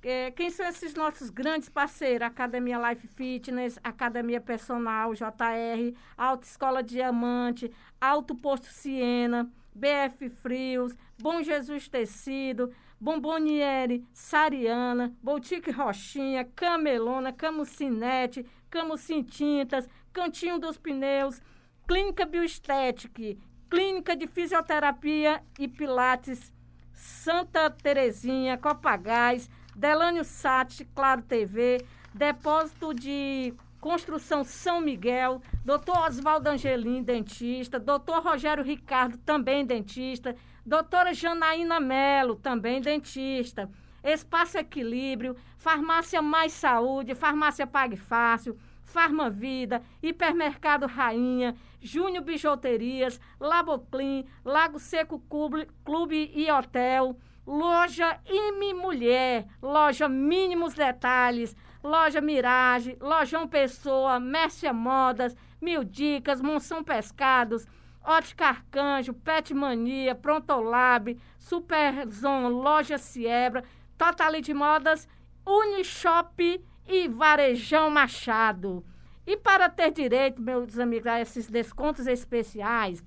É, 0.03 0.31
quem 0.31 0.49
são 0.49 0.67
esses 0.67 0.95
nossos 0.95 1.29
grandes 1.29 1.69
parceiros? 1.69 2.27
Academia 2.27 2.89
Life 2.89 3.07
Fitness, 3.07 3.79
Academia 3.83 4.41
Personal, 4.41 5.13
JR, 5.13 5.95
Autoescola 6.17 6.81
Diamante, 6.81 7.71
Alto 7.99 8.33
Posto 8.35 8.67
Siena, 8.67 9.51
BF 9.75 10.29
Frios, 10.29 10.95
Bom 11.21 11.43
Jesus 11.43 11.87
Tecido, 11.87 12.73
Bomboniere, 12.99 14.03
Sariana, 14.11 15.15
Boutique 15.21 15.71
Rochinha, 15.71 16.45
Camelona, 16.55 17.31
Camucinete, 17.31 18.45
Camucin 18.71 19.23
Tintas, 19.23 19.87
Cantinho 20.11 20.59
dos 20.59 20.77
Pneus, 20.77 21.41
Clínica 21.87 22.25
Bioestética, 22.25 23.37
Clínica 23.71 24.17
de 24.17 24.27
Fisioterapia 24.27 25.41
e 25.57 25.65
Pilates 25.65 26.51
Santa 26.91 27.69
Terezinha, 27.69 28.57
Copagás, 28.57 29.49
Delânio 29.73 30.25
Sat, 30.25 30.83
Claro 30.93 31.21
TV, 31.21 31.77
Depósito 32.13 32.93
de 32.93 33.53
Construção 33.79 34.43
São 34.43 34.81
Miguel, 34.81 35.41
Doutor 35.63 35.97
Oswaldo 35.99 36.49
Angelim, 36.49 37.01
dentista, 37.01 37.79
Doutor 37.79 38.21
Rogério 38.21 38.61
Ricardo, 38.61 39.17
também 39.19 39.65
dentista, 39.65 40.35
Doutora 40.65 41.13
Janaína 41.13 41.79
Melo, 41.79 42.35
também 42.35 42.81
dentista, 42.81 43.69
Espaço 44.03 44.57
Equilíbrio, 44.57 45.37
Farmácia 45.57 46.21
Mais 46.21 46.51
Saúde, 46.51 47.15
Farmácia 47.15 47.65
Pague 47.65 47.95
Fácil, 47.95 48.57
Farmavida, 48.91 49.81
Hipermercado 50.03 50.85
Rainha, 50.85 51.55
Júnior 51.79 52.23
Bijuterias, 52.23 53.19
Laboclin, 53.39 54.25
Lago 54.43 54.77
Seco 54.77 55.19
Clube, 55.29 55.67
Clube 55.83 56.31
e 56.35 56.51
Hotel, 56.51 57.17
Loja 57.47 58.19
Ime 58.25 58.73
Mulher, 58.73 59.47
Loja 59.61 60.07
Mínimos 60.07 60.73
Detalhes, 60.73 61.55
Loja 61.83 62.21
Mirage, 62.21 62.97
Lojão 62.99 63.47
Pessoa, 63.47 64.19
Mércia 64.19 64.71
Modas, 64.71 65.35
Mil 65.59 65.83
Dicas, 65.83 66.41
Monção 66.41 66.83
Pescados, 66.83 67.65
Ótica 68.03 68.47
Arcanjo, 68.47 69.13
Pet 69.13 69.53
Mania, 69.53 70.13
Prontolab, 70.13 71.17
Superzon, 71.39 72.49
Loja 72.49 72.97
Siebra, 72.97 73.63
Totalite 73.97 74.53
Modas, 74.53 75.07
Unishop 75.45 76.63
e 76.91 77.07
Varejão 77.07 77.89
Machado. 77.89 78.85
E 79.25 79.37
para 79.37 79.69
ter 79.69 79.91
direito, 79.91 80.41
meus 80.41 80.77
amigos, 80.77 81.07
a 81.07 81.21
esses 81.21 81.49
descontos 81.49 82.05
especiais, 82.05 83.01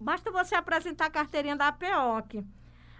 basta 0.00 0.32
você 0.32 0.56
apresentar 0.56 1.06
a 1.06 1.10
carteirinha 1.10 1.54
da 1.54 1.68
APOC. 1.68 2.44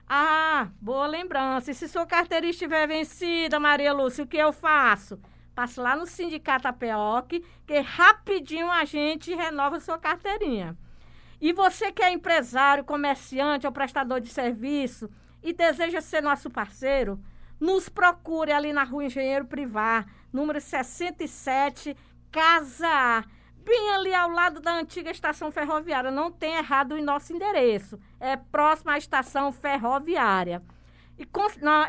Ah, 0.07 0.69
boa 0.81 1.07
lembrança. 1.07 1.73
E 1.73 1.75
se 1.75 1.89
sua 1.89 2.07
carteirinha 2.07 2.53
estiver 2.53 2.87
vencida, 2.87 3.59
Maria 3.59 3.93
Lúcia, 3.93 4.23
o 4.23 4.27
que 4.27 4.37
eu 4.37 4.53
faço? 4.53 5.19
Passe 5.53 5.81
lá 5.81 5.97
no 5.97 6.07
Sindicato 6.07 6.69
APOC, 6.69 7.45
que 7.67 7.81
rapidinho 7.81 8.71
a 8.71 8.85
gente 8.85 9.35
renova 9.35 9.81
sua 9.81 9.99
carteirinha. 9.99 10.77
E 11.41 11.53
você 11.53 11.91
que 11.91 12.03
é 12.03 12.13
empresário, 12.13 12.85
comerciante 12.85 13.67
ou 13.67 13.73
prestador 13.73 14.21
de 14.21 14.29
serviço 14.29 15.11
e 15.43 15.53
deseja 15.53 16.01
ser 16.01 16.23
nosso 16.23 16.49
parceiro, 16.51 17.21
nos 17.65 17.89
procure 17.89 18.53
ali 18.53 18.75
na 18.75 18.85
Rua 18.85 19.07
Engenheiro 19.07 19.47
Privar, 19.47 20.07
número 20.31 20.61
67, 20.61 21.97
Casa 22.31 22.87
A 22.87 23.25
bem 23.65 23.91
ali 23.95 24.15
ao 24.15 24.29
lado 24.29 24.61
da 24.61 24.79
antiga 24.79 25.11
estação 25.11 25.51
ferroviária. 25.51 26.11
Não 26.11 26.31
tem 26.31 26.57
errado 26.57 26.93
o 26.93 27.03
nosso 27.03 27.33
endereço. 27.33 27.99
É 28.21 28.37
próximo 28.37 28.91
à 28.91 28.99
estação 28.99 29.51
ferroviária. 29.51 30.63
E 31.19 31.27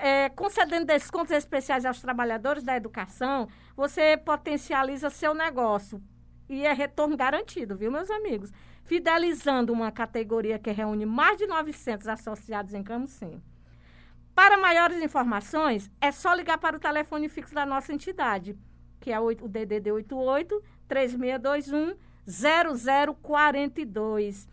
é, 0.02 0.30
concedendo 0.30 0.86
descontos 0.86 1.32
especiais 1.32 1.86
aos 1.86 2.00
trabalhadores 2.00 2.64
da 2.64 2.78
educação, 2.78 3.50
você 3.76 4.16
potencializa 4.16 5.10
seu 5.10 5.34
negócio. 5.34 6.02
E 6.48 6.66
é 6.66 6.72
retorno 6.72 7.18
garantido, 7.18 7.76
viu, 7.76 7.92
meus 7.92 8.10
amigos? 8.10 8.54
Fidelizando 8.86 9.74
uma 9.74 9.92
categoria 9.92 10.58
que 10.58 10.72
reúne 10.72 11.06
mais 11.06 11.38
de 11.38 11.48
900 11.48 12.08
associados 12.08 12.74
em 12.74 12.84
Camusim. 12.84 13.42
Para 14.36 14.58
maiores 14.58 15.02
informações, 15.02 15.90
é 16.02 16.12
só 16.12 16.34
ligar 16.34 16.58
para 16.58 16.76
o 16.76 16.80
telefone 16.80 17.30
fixo 17.30 17.56
da 17.56 17.66
nossa 17.66 17.94
entidade, 17.94 18.58
que 19.00 19.10
é 19.10 19.20
o 19.20 19.34
DDD 19.34 19.94
88 19.94 20.62
3621 20.90 21.96
0042. 22.28 24.50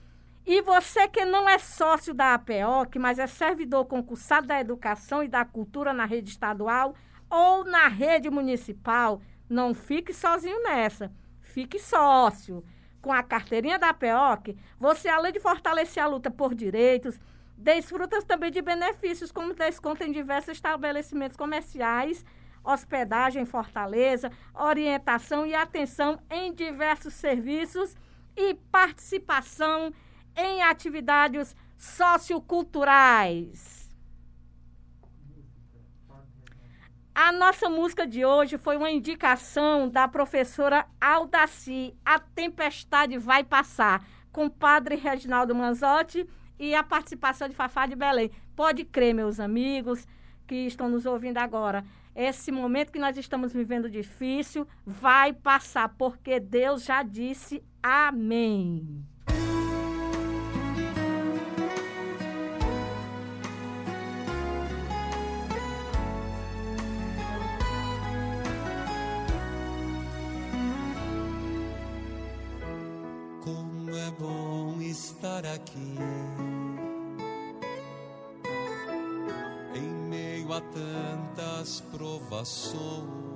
E 0.47 0.63
você 0.63 1.09
que 1.09 1.25
não 1.25 1.49
é 1.49 1.59
sócio 1.59 2.15
da 2.15 2.35
APOC, 2.35 2.97
mas 2.99 3.19
é 3.19 3.27
servidor 3.27 3.87
concursado 3.87 4.47
da 4.47 4.61
educação 4.61 5.21
e 5.23 5.29
da 5.29 5.45
cultura 5.45 5.93
na 5.93 6.05
rede 6.05 6.31
estadual 6.31 6.95
ou 7.29 7.65
na 7.65 7.89
rede 7.89 8.31
municipal, 8.31 9.21
não 9.49 9.75
fique 9.75 10.15
sozinho 10.15 10.63
nessa. 10.63 11.11
Fique 11.41 11.81
sócio. 11.81 12.65
Com 13.01 13.13
a 13.13 13.23
carteirinha 13.23 13.81
da 13.81 13.89
APOC, 13.89 14.57
você, 14.79 15.09
além 15.09 15.33
de 15.33 15.41
fortalecer 15.41 16.03
a 16.03 16.07
luta 16.07 16.31
por 16.31 16.55
direitos, 16.55 17.19
desfruta 17.63 18.21
também 18.23 18.51
de 18.51 18.61
benefícios, 18.61 19.33
como 19.33 19.55
desconto 19.55 20.05
em 20.05 20.13
diversos 20.13 20.53
estabelecimentos 20.53 21.37
comerciais 21.37 22.25
hospedagem 22.65 23.43
em 23.43 23.47
Fortaleza, 23.47 24.31
orientação 24.55 25.45
e 25.47 25.55
atenção 25.55 26.19
em 26.31 26.53
diversos 26.53 27.15
serviços 27.15 27.97
e 28.37 28.55
participação 28.55 29.93
em 30.37 30.63
atividades 30.63 31.57
socioculturais. 31.77 33.83
A 37.15 37.31
nossa 37.31 37.69
música 37.69 38.07
de 38.07 38.25
hoje 38.25 38.57
foi 38.57 38.79
uma 38.79 38.91
indicação 38.91 39.87
da 39.87 40.09
professora 40.09 40.87
Aldaci, 40.99 41.95
A 42.03 42.19
Tempestade 42.19 43.19
Vai 43.19 43.45
Passar, 43.45 44.03
com 44.33 44.47
o 44.47 44.51
padre 44.51 44.97
Reginaldo 44.97 45.55
Manzotti 45.55 46.27
e 46.63 46.75
a 46.75 46.83
participação 46.85 47.49
de 47.49 47.55
Fafá 47.55 47.87
de 47.87 47.97
Belém. 47.97 48.31
Pode 48.55 48.85
crer, 48.85 49.13
meus 49.13 49.41
amigos 49.41 50.07
que 50.47 50.67
estão 50.67 50.89
nos 50.89 51.07
ouvindo 51.07 51.39
agora 51.39 51.85
esse 52.15 52.53
momento 52.53 52.93
que 52.93 52.99
nós 52.99 53.17
estamos 53.17 53.53
vivendo 53.53 53.89
difícil 53.89 54.67
vai 54.85 55.33
passar, 55.33 55.89
porque 55.97 56.39
Deus 56.39 56.85
já 56.85 57.03
disse 57.03 57.63
amém. 57.83 59.05
Como 73.41 73.91
é 73.91 74.11
bom 74.13 74.81
estar 74.81 75.45
aqui 75.47 75.97
a 80.53 80.61
tantas 80.61 81.81
provações. 81.91 83.32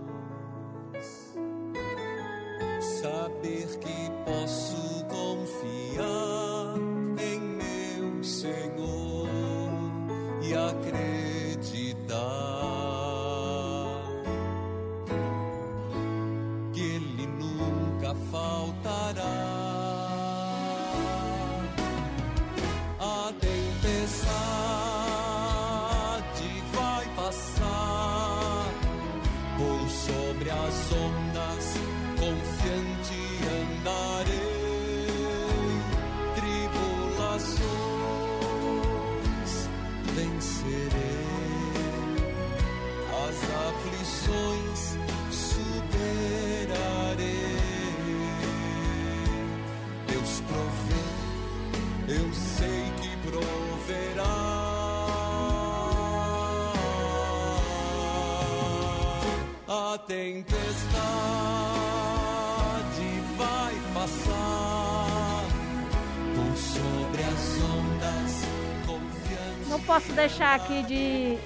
Deixar 70.16 70.54
aqui 70.54 70.82
de 70.84 71.38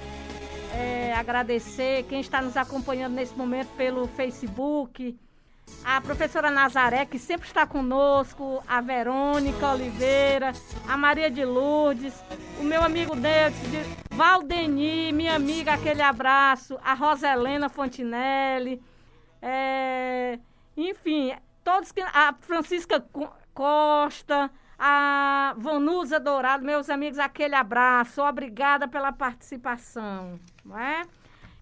é, 0.73 1.13
agradecer 1.13 2.03
quem 2.03 2.21
está 2.21 2.41
nos 2.41 2.55
acompanhando 2.55 3.13
nesse 3.13 3.35
momento 3.35 3.67
pelo 3.75 4.07
Facebook. 4.07 5.19
A 5.83 5.99
professora 5.99 6.49
Nazaré, 6.49 7.05
que 7.05 7.19
sempre 7.19 7.47
está 7.47 7.67
conosco, 7.67 8.63
a 8.65 8.79
Verônica 8.79 9.69
Oliveira, 9.73 10.53
a 10.87 10.95
Maria 10.95 11.29
de 11.29 11.43
Lourdes, 11.43 12.13
o 12.59 12.63
meu 12.63 12.81
amigo 12.81 13.13
Deus, 13.13 13.53
Valdeni, 14.09 15.11
minha 15.11 15.35
amiga, 15.35 15.73
aquele 15.73 16.01
abraço, 16.01 16.79
a 16.81 16.93
Roselena 16.93 17.67
Fontinelli, 17.67 18.81
é, 19.41 20.39
enfim, 20.77 21.33
todos 21.61 21.91
que. 21.91 22.01
A 22.01 22.33
Francisca 22.39 23.03
Costa, 23.53 24.49
a 24.83 25.53
Vanusa 25.59 26.19
Dourado, 26.19 26.65
meus 26.65 26.89
amigos, 26.89 27.19
aquele 27.19 27.53
abraço, 27.53 28.19
obrigada 28.23 28.87
pela 28.87 29.13
participação, 29.13 30.39
não 30.65 30.75
é? 30.75 31.03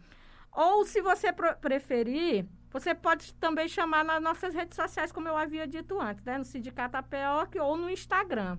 Ou, 0.56 0.86
se 0.86 1.02
você 1.02 1.34
preferir, 1.34 2.46
você 2.72 2.96
pode 2.96 3.34
também 3.36 3.68
chamar 3.68 4.06
nas 4.06 4.22
nossas 4.22 4.54
redes 4.54 4.76
sociais, 4.76 5.12
como 5.12 5.28
eu 5.28 5.36
havia 5.36 5.68
dito 5.68 6.00
antes, 6.00 6.24
né? 6.24 6.38
no 6.38 6.46
Sindicato 6.46 6.96
APOC 6.96 7.60
ou 7.60 7.76
no 7.76 7.90
Instagram. 7.90 8.58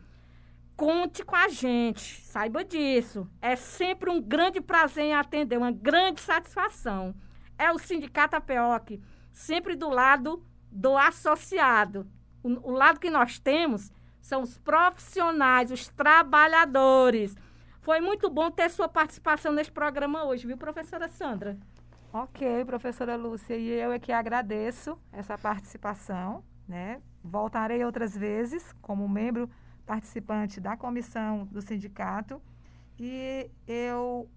Conte 0.75 1.23
com 1.23 1.35
a 1.35 1.49
gente, 1.49 2.21
saiba 2.21 2.63
disso. 2.63 3.29
É 3.41 3.55
sempre 3.55 4.09
um 4.09 4.19
grande 4.21 4.61
prazer 4.61 5.05
em 5.05 5.15
atender, 5.15 5.57
uma 5.57 5.71
grande 5.71 6.19
satisfação. 6.19 7.15
É 7.57 7.71
o 7.71 7.79
Sindicato 7.79 8.35
APOC 8.35 9.01
sempre 9.37 9.75
do 9.75 9.87
lado 9.87 10.43
do 10.71 10.97
associado. 10.97 12.07
O, 12.41 12.71
o 12.71 12.71
lado 12.71 12.99
que 12.99 13.09
nós 13.09 13.37
temos 13.37 13.91
são 14.19 14.41
os 14.41 14.57
profissionais, 14.57 15.71
os 15.71 15.87
trabalhadores. 15.89 17.35
Foi 17.81 17.99
muito 18.01 18.29
bom 18.31 18.49
ter 18.49 18.69
sua 18.69 18.89
participação 18.89 19.53
neste 19.53 19.71
programa 19.71 20.25
hoje, 20.25 20.47
viu, 20.47 20.57
professora 20.57 21.07
Sandra? 21.07 21.55
Ok, 22.11 22.65
professora 22.65 23.15
Lúcia, 23.15 23.55
e 23.55 23.69
eu 23.69 23.91
é 23.91 23.99
que 23.99 24.11
agradeço 24.11 24.97
essa 25.11 25.37
participação, 25.37 26.43
né? 26.67 26.99
Voltarei 27.23 27.85
outras 27.85 28.17
vezes 28.17 28.73
como 28.81 29.07
membro 29.07 29.47
participante 29.85 30.59
da 30.59 30.75
comissão 30.75 31.45
do 31.45 31.61
sindicato 31.61 32.41
e 32.99 33.51
eu 33.67 34.27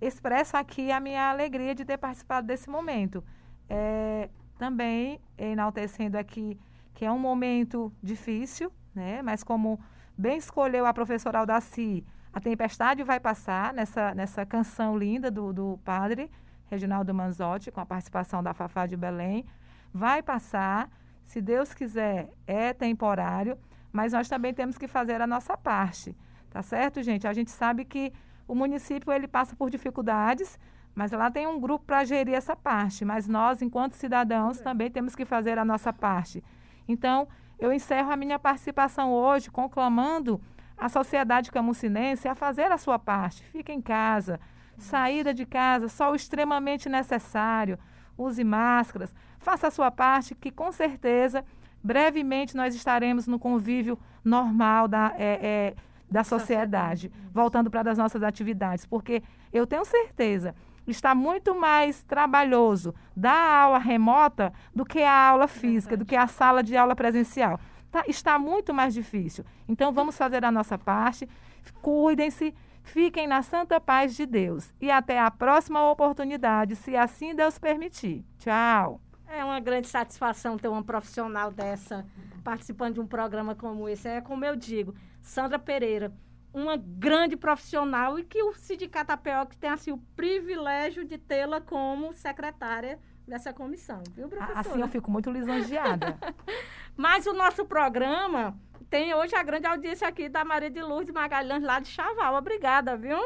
expresso 0.00 0.56
aqui 0.56 0.92
a 0.92 1.00
minha 1.00 1.30
alegria 1.30 1.74
de 1.74 1.84
ter 1.84 1.98
participado 1.98 2.46
desse 2.46 2.70
momento 2.70 3.24
é, 3.68 4.28
também 4.58 5.20
enaltecendo 5.38 6.16
aqui 6.16 6.58
que 6.96 7.04
é 7.04 7.12
um 7.12 7.18
momento 7.18 7.92
difícil, 8.02 8.72
né? 8.94 9.20
mas 9.20 9.44
como 9.44 9.78
bem 10.16 10.38
escolheu 10.38 10.86
a 10.86 10.94
professora 10.94 11.38
Aldaci, 11.38 12.02
a 12.32 12.40
tempestade 12.40 13.02
vai 13.04 13.20
passar 13.20 13.74
nessa, 13.74 14.14
nessa 14.14 14.46
canção 14.46 14.96
linda 14.96 15.30
do, 15.30 15.52
do 15.52 15.78
padre 15.84 16.30
Reginaldo 16.70 17.14
Manzotti, 17.14 17.70
com 17.70 17.80
a 17.80 17.86
participação 17.86 18.42
da 18.42 18.54
Fafá 18.54 18.86
de 18.86 18.96
Belém. 18.96 19.44
Vai 19.92 20.22
passar, 20.22 20.90
se 21.22 21.40
Deus 21.40 21.74
quiser, 21.74 22.30
é 22.46 22.72
temporário, 22.72 23.58
mas 23.92 24.12
nós 24.12 24.28
também 24.28 24.52
temos 24.52 24.76
que 24.78 24.88
fazer 24.88 25.20
a 25.20 25.26
nossa 25.26 25.56
parte, 25.56 26.16
tá 26.50 26.62
certo, 26.62 27.02
gente? 27.02 27.26
A 27.26 27.32
gente 27.32 27.50
sabe 27.50 27.84
que 27.84 28.12
o 28.48 28.54
município 28.54 29.12
ele 29.12 29.28
passa 29.28 29.54
por 29.54 29.70
dificuldades, 29.70 30.58
mas 30.96 31.12
lá 31.12 31.30
tem 31.30 31.46
um 31.46 31.60
grupo 31.60 31.84
para 31.84 32.04
gerir 32.04 32.34
essa 32.34 32.56
parte. 32.56 33.04
Mas 33.04 33.28
nós, 33.28 33.60
enquanto 33.60 33.92
cidadãos, 33.92 34.58
também 34.58 34.90
temos 34.90 35.14
que 35.14 35.26
fazer 35.26 35.58
a 35.58 35.64
nossa 35.64 35.92
parte. 35.92 36.42
Então, 36.88 37.28
eu 37.58 37.70
encerro 37.70 38.10
a 38.10 38.16
minha 38.16 38.38
participação 38.38 39.12
hoje 39.12 39.50
conclamando 39.50 40.40
a 40.74 40.88
sociedade 40.88 41.52
camucinense 41.52 42.26
a 42.26 42.34
fazer 42.34 42.72
a 42.72 42.78
sua 42.78 42.98
parte. 42.98 43.44
Fique 43.44 43.70
em 43.70 43.82
casa, 43.82 44.40
saída 44.78 45.34
de 45.34 45.44
casa, 45.44 45.86
só 45.86 46.12
o 46.12 46.14
extremamente 46.14 46.88
necessário. 46.88 47.78
Use 48.16 48.42
máscaras, 48.42 49.14
faça 49.38 49.66
a 49.66 49.70
sua 49.70 49.90
parte, 49.90 50.34
que 50.34 50.50
com 50.50 50.72
certeza, 50.72 51.44
brevemente, 51.84 52.56
nós 52.56 52.74
estaremos 52.74 53.26
no 53.26 53.38
convívio 53.38 53.98
normal 54.24 54.88
da, 54.88 55.12
é, 55.18 55.38
é, 55.42 55.74
da 56.10 56.24
sociedade, 56.24 57.12
voltando 57.34 57.70
para 57.70 57.90
as 57.90 57.98
nossas 57.98 58.22
atividades. 58.22 58.86
Porque 58.86 59.22
eu 59.52 59.66
tenho 59.66 59.84
certeza 59.84 60.54
está 60.86 61.14
muito 61.14 61.54
mais 61.54 62.02
trabalhoso 62.02 62.94
dar 63.14 63.62
aula 63.62 63.78
remota 63.78 64.52
do 64.74 64.84
que 64.84 65.02
a 65.02 65.28
aula 65.28 65.48
física, 65.48 65.96
do 65.96 66.04
que 66.04 66.16
a 66.16 66.26
sala 66.26 66.62
de 66.62 66.76
aula 66.76 66.94
presencial. 66.94 67.58
Tá, 67.90 68.04
está 68.06 68.38
muito 68.38 68.74
mais 68.74 68.94
difícil. 68.94 69.44
Então, 69.68 69.92
vamos 69.92 70.16
fazer 70.16 70.44
a 70.44 70.50
nossa 70.50 70.76
parte. 70.76 71.28
Cuidem-se, 71.80 72.54
fiquem 72.82 73.26
na 73.26 73.42
santa 73.42 73.80
paz 73.80 74.14
de 74.14 74.26
Deus. 74.26 74.72
E 74.80 74.90
até 74.90 75.18
a 75.18 75.30
próxima 75.30 75.90
oportunidade, 75.90 76.76
se 76.76 76.96
assim 76.96 77.34
Deus 77.34 77.58
permitir. 77.58 78.24
Tchau. 78.38 79.00
É 79.28 79.44
uma 79.44 79.58
grande 79.58 79.88
satisfação 79.88 80.56
ter 80.56 80.68
uma 80.68 80.84
profissional 80.84 81.50
dessa 81.50 82.06
participando 82.44 82.94
de 82.94 83.00
um 83.00 83.06
programa 83.06 83.56
como 83.56 83.88
esse. 83.88 84.08
É 84.08 84.20
como 84.20 84.44
eu 84.44 84.54
digo, 84.54 84.94
Sandra 85.20 85.58
Pereira 85.58 86.12
uma 86.56 86.78
grande 86.78 87.36
profissional 87.36 88.18
e 88.18 88.24
que 88.24 88.42
o 88.42 88.54
Sindicato 88.54 89.12
que 89.50 89.58
tem 89.58 89.68
assim, 89.68 89.92
o 89.92 89.98
privilégio 90.16 91.04
de 91.04 91.18
tê-la 91.18 91.60
como 91.60 92.14
secretária 92.14 92.98
dessa 93.28 93.52
comissão, 93.52 94.02
viu, 94.14 94.26
professora? 94.26 94.60
Assim 94.60 94.80
eu 94.80 94.88
fico 94.88 95.10
muito 95.10 95.30
lisonjeada. 95.30 96.16
Mas 96.96 97.26
o 97.26 97.34
nosso 97.34 97.66
programa 97.66 98.58
tem 98.88 99.12
hoje 99.12 99.36
a 99.36 99.42
grande 99.42 99.66
audiência 99.66 100.08
aqui 100.08 100.30
da 100.30 100.46
Maria 100.46 100.70
de 100.70 100.80
Lourdes 100.80 101.12
Magalhães, 101.12 101.62
lá 101.62 101.78
de 101.78 101.88
Chaval. 101.88 102.34
Obrigada, 102.36 102.96
viu? 102.96 103.18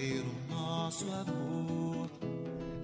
Valer 0.00 0.22
o 0.22 0.52
nosso 0.52 1.04
amor. 1.12 2.10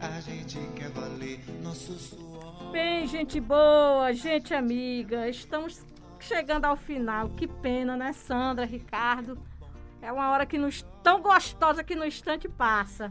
A 0.00 0.20
gente 0.20 0.58
quer 0.76 0.90
valer 0.90 1.40
nosso 1.62 1.94
suor. 1.94 2.70
Bem, 2.70 3.06
gente 3.06 3.40
boa, 3.40 4.12
gente 4.12 4.52
amiga, 4.52 5.26
estamos 5.28 5.84
chegando 6.20 6.66
ao 6.66 6.76
final. 6.76 7.30
Que 7.30 7.46
pena, 7.46 7.96
né, 7.96 8.12
Sandra, 8.12 8.66
Ricardo? 8.66 9.38
É 10.02 10.12
uma 10.12 10.30
hora 10.30 10.44
que 10.44 10.58
nos, 10.58 10.84
tão 11.02 11.22
gostosa 11.22 11.82
que 11.82 11.94
no 11.94 12.04
instante 12.04 12.48
passa. 12.48 13.10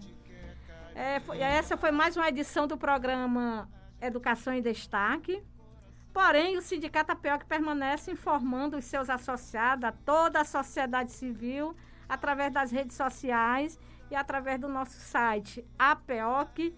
É, 0.94 1.20
foi, 1.20 1.40
essa 1.40 1.76
foi 1.76 1.92
mais 1.92 2.16
uma 2.16 2.30
edição 2.30 2.68
do 2.68 2.78
programa 2.78 3.68
Educação 4.00 4.54
em 4.54 4.62
Destaque. 4.62 5.42
Porém, 6.14 6.58
o 6.58 6.62
Sindicato 6.62 7.12
APEOC 7.12 7.46
permanece 7.46 8.12
informando 8.12 8.78
os 8.78 8.86
seus 8.86 9.10
associados, 9.10 9.84
a 9.84 9.92
toda 9.92 10.42
a 10.42 10.46
sociedade 10.46 11.12
civil, 11.12 11.76
através 12.08 12.54
das 12.54 12.72
redes 12.72 12.96
sociais 12.96 13.78
e 14.10 14.16
através 14.16 14.60
do 14.60 14.68
nosso 14.68 15.00
site 15.00 15.64
apeoc.com.br. 15.78 16.74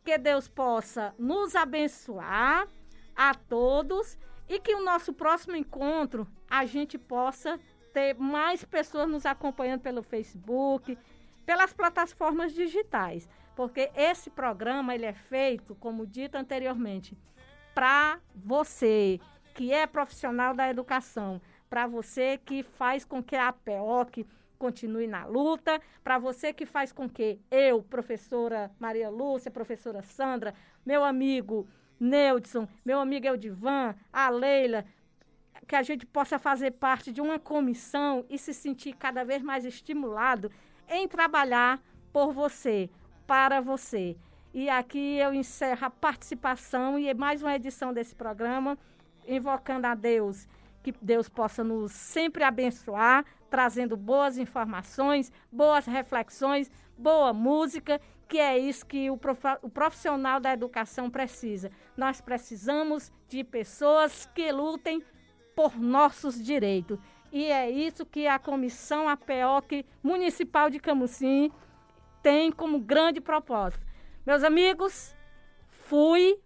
Que 0.03 0.17
Deus 0.17 0.49
possa 0.49 1.15
nos 1.19 1.55
abençoar 1.55 2.67
a 3.15 3.35
todos 3.35 4.19
e 4.49 4.59
que 4.59 4.75
o 4.75 4.83
nosso 4.83 5.13
próximo 5.13 5.55
encontro 5.55 6.27
a 6.49 6.65
gente 6.65 6.97
possa 6.97 7.61
ter 7.93 8.15
mais 8.15 8.65
pessoas 8.65 9.11
nos 9.11 9.27
acompanhando 9.27 9.83
pelo 9.83 10.03
Facebook, 10.03 10.97
pelas 11.45 11.75
plataformas 11.75 12.55
digitais, 12.55 13.29
porque 13.55 13.91
esse 13.95 14.31
programa 14.31 14.95
ele 14.95 15.07
é 15.07 15.13
feito, 15.13 15.75
como 15.75 16.07
dito 16.07 16.37
anteriormente, 16.37 17.17
para 17.75 18.19
você 18.35 19.21
que 19.55 19.73
é 19.73 19.87
profissional 19.87 20.55
da 20.55 20.69
educação, 20.69 21.41
para 21.69 21.87
você 21.87 22.39
que 22.39 22.63
faz 22.63 23.05
com 23.05 23.23
que 23.23 23.37
a 23.37 23.53
PEOC 23.53 24.27
continue 24.59 25.07
na 25.07 25.25
luta, 25.25 25.81
para 26.05 26.19
você 26.19 26.53
que 26.53 26.67
faz 26.67 26.93
com 26.93 27.09
que 27.09 27.41
eu, 27.51 27.83
professora 27.83 28.71
Maria 28.79 29.09
Lúcia, 29.09 29.51
professora 29.51 30.03
Sandra, 30.03 30.55
meu 30.85 31.03
amigo 31.03 31.67
Neudson, 31.99 32.69
meu 32.85 33.01
amigo 33.01 33.27
Eldivan, 33.27 33.95
a 34.13 34.29
Leila, 34.29 34.85
que 35.67 35.77
a 35.77 35.83
gente 35.83 36.05
possa 36.05 36.39
fazer 36.39 36.73
parte 36.73 37.13
de 37.13 37.21
uma 37.21 37.39
comissão 37.39 38.25
e 38.29 38.37
se 38.37 38.53
sentir 38.53 38.95
cada 38.95 39.25
vez 39.25 39.43
mais 39.43 39.65
estimulado 39.65 40.51
em 40.89 41.07
trabalhar 41.07 41.81
por 42.13 42.33
você, 42.33 42.91
para 43.31 43.61
você. 43.61 44.17
E 44.53 44.69
aqui 44.69 45.17
eu 45.17 45.33
encerro 45.33 45.87
a 45.87 45.89
participação 45.89 46.99
e 46.99 47.15
mais 47.15 47.41
uma 47.41 47.55
edição 47.55 47.93
desse 47.93 48.13
programa, 48.13 48.77
invocando 49.25 49.87
a 49.87 49.95
Deus, 49.95 50.49
que 50.83 50.93
Deus 51.01 51.29
possa 51.29 51.63
nos 51.63 51.93
sempre 51.93 52.43
abençoar, 52.43 53.25
trazendo 53.49 53.97
boas 53.97 54.37
informações, 54.37 55.31
boas 55.53 55.87
reflexões, 55.87 56.69
boa 56.99 57.33
música 57.33 58.01
que 58.29 58.39
é 58.41 58.59
isso 58.59 58.85
que 58.85 59.09
o, 59.09 59.21
o 59.63 59.71
profissional 59.71 60.41
da 60.41 60.53
educação 60.53 61.09
precisa. 61.09 61.71
Nós 61.97 62.21
precisamos 62.21 63.13
de 63.29 63.45
pessoas 63.45 64.29
que 64.35 64.51
lutem 64.51 65.05
por 65.55 65.79
nossos 65.79 66.43
direitos. 66.43 66.99
E 67.31 67.45
é 67.45 67.71
isso 67.71 68.05
que 68.05 68.27
a 68.27 68.41
Comissão 68.41 69.09
APOC 69.09 69.87
Municipal 70.03 70.69
de 70.69 70.81
Camusim 70.81 71.53
tem 72.23 72.51
como 72.51 72.79
grande 72.79 73.21
propósito. 73.21 73.85
Meus 74.27 74.43
amigos, 74.43 75.15
fui, 75.69 76.39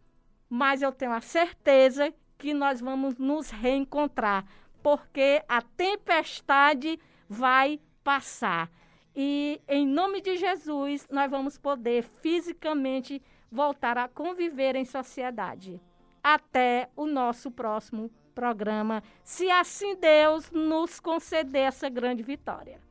mas 0.49 0.83
eu 0.83 0.93
tenho 0.93 1.13
a 1.13 1.21
certeza 1.21 2.13
que 2.39 2.55
nós 2.55 2.81
vamos 2.81 3.17
nos 3.17 3.51
reencontrar, 3.51 4.45
porque 4.83 5.43
a 5.49 5.63
tempestade 5.63 6.99
vai 7.29 7.81
passar. 8.03 8.71
E 9.17 9.61
em 9.69 9.87
nome 9.87 10.21
de 10.21 10.37
Jesus, 10.37 11.07
nós 11.11 11.31
vamos 11.31 11.57
poder 11.57 12.03
fisicamente 12.03 13.23
voltar 13.51 13.97
a 13.97 14.09
conviver 14.09 14.75
em 14.77 14.85
sociedade. 14.85 15.81
Até 16.23 16.91
o 16.97 17.07
nosso 17.07 17.51
próximo 17.51 18.11
programa, 18.35 19.03
se 19.23 19.49
assim 19.51 19.95
Deus 19.95 20.51
nos 20.51 20.99
conceder 20.99 21.63
essa 21.63 21.89
grande 21.89 22.23
vitória. 22.23 22.84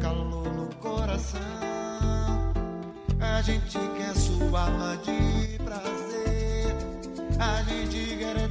Calor 0.00 0.48
no 0.52 0.74
coração, 0.76 1.40
a 3.20 3.42
gente 3.42 3.78
quer 3.96 4.14
sua 4.16 4.62
alma 4.64 4.96
de 4.98 5.58
prazer. 5.62 6.74
A 7.38 7.62
gente 7.62 8.16
quer 8.16 8.49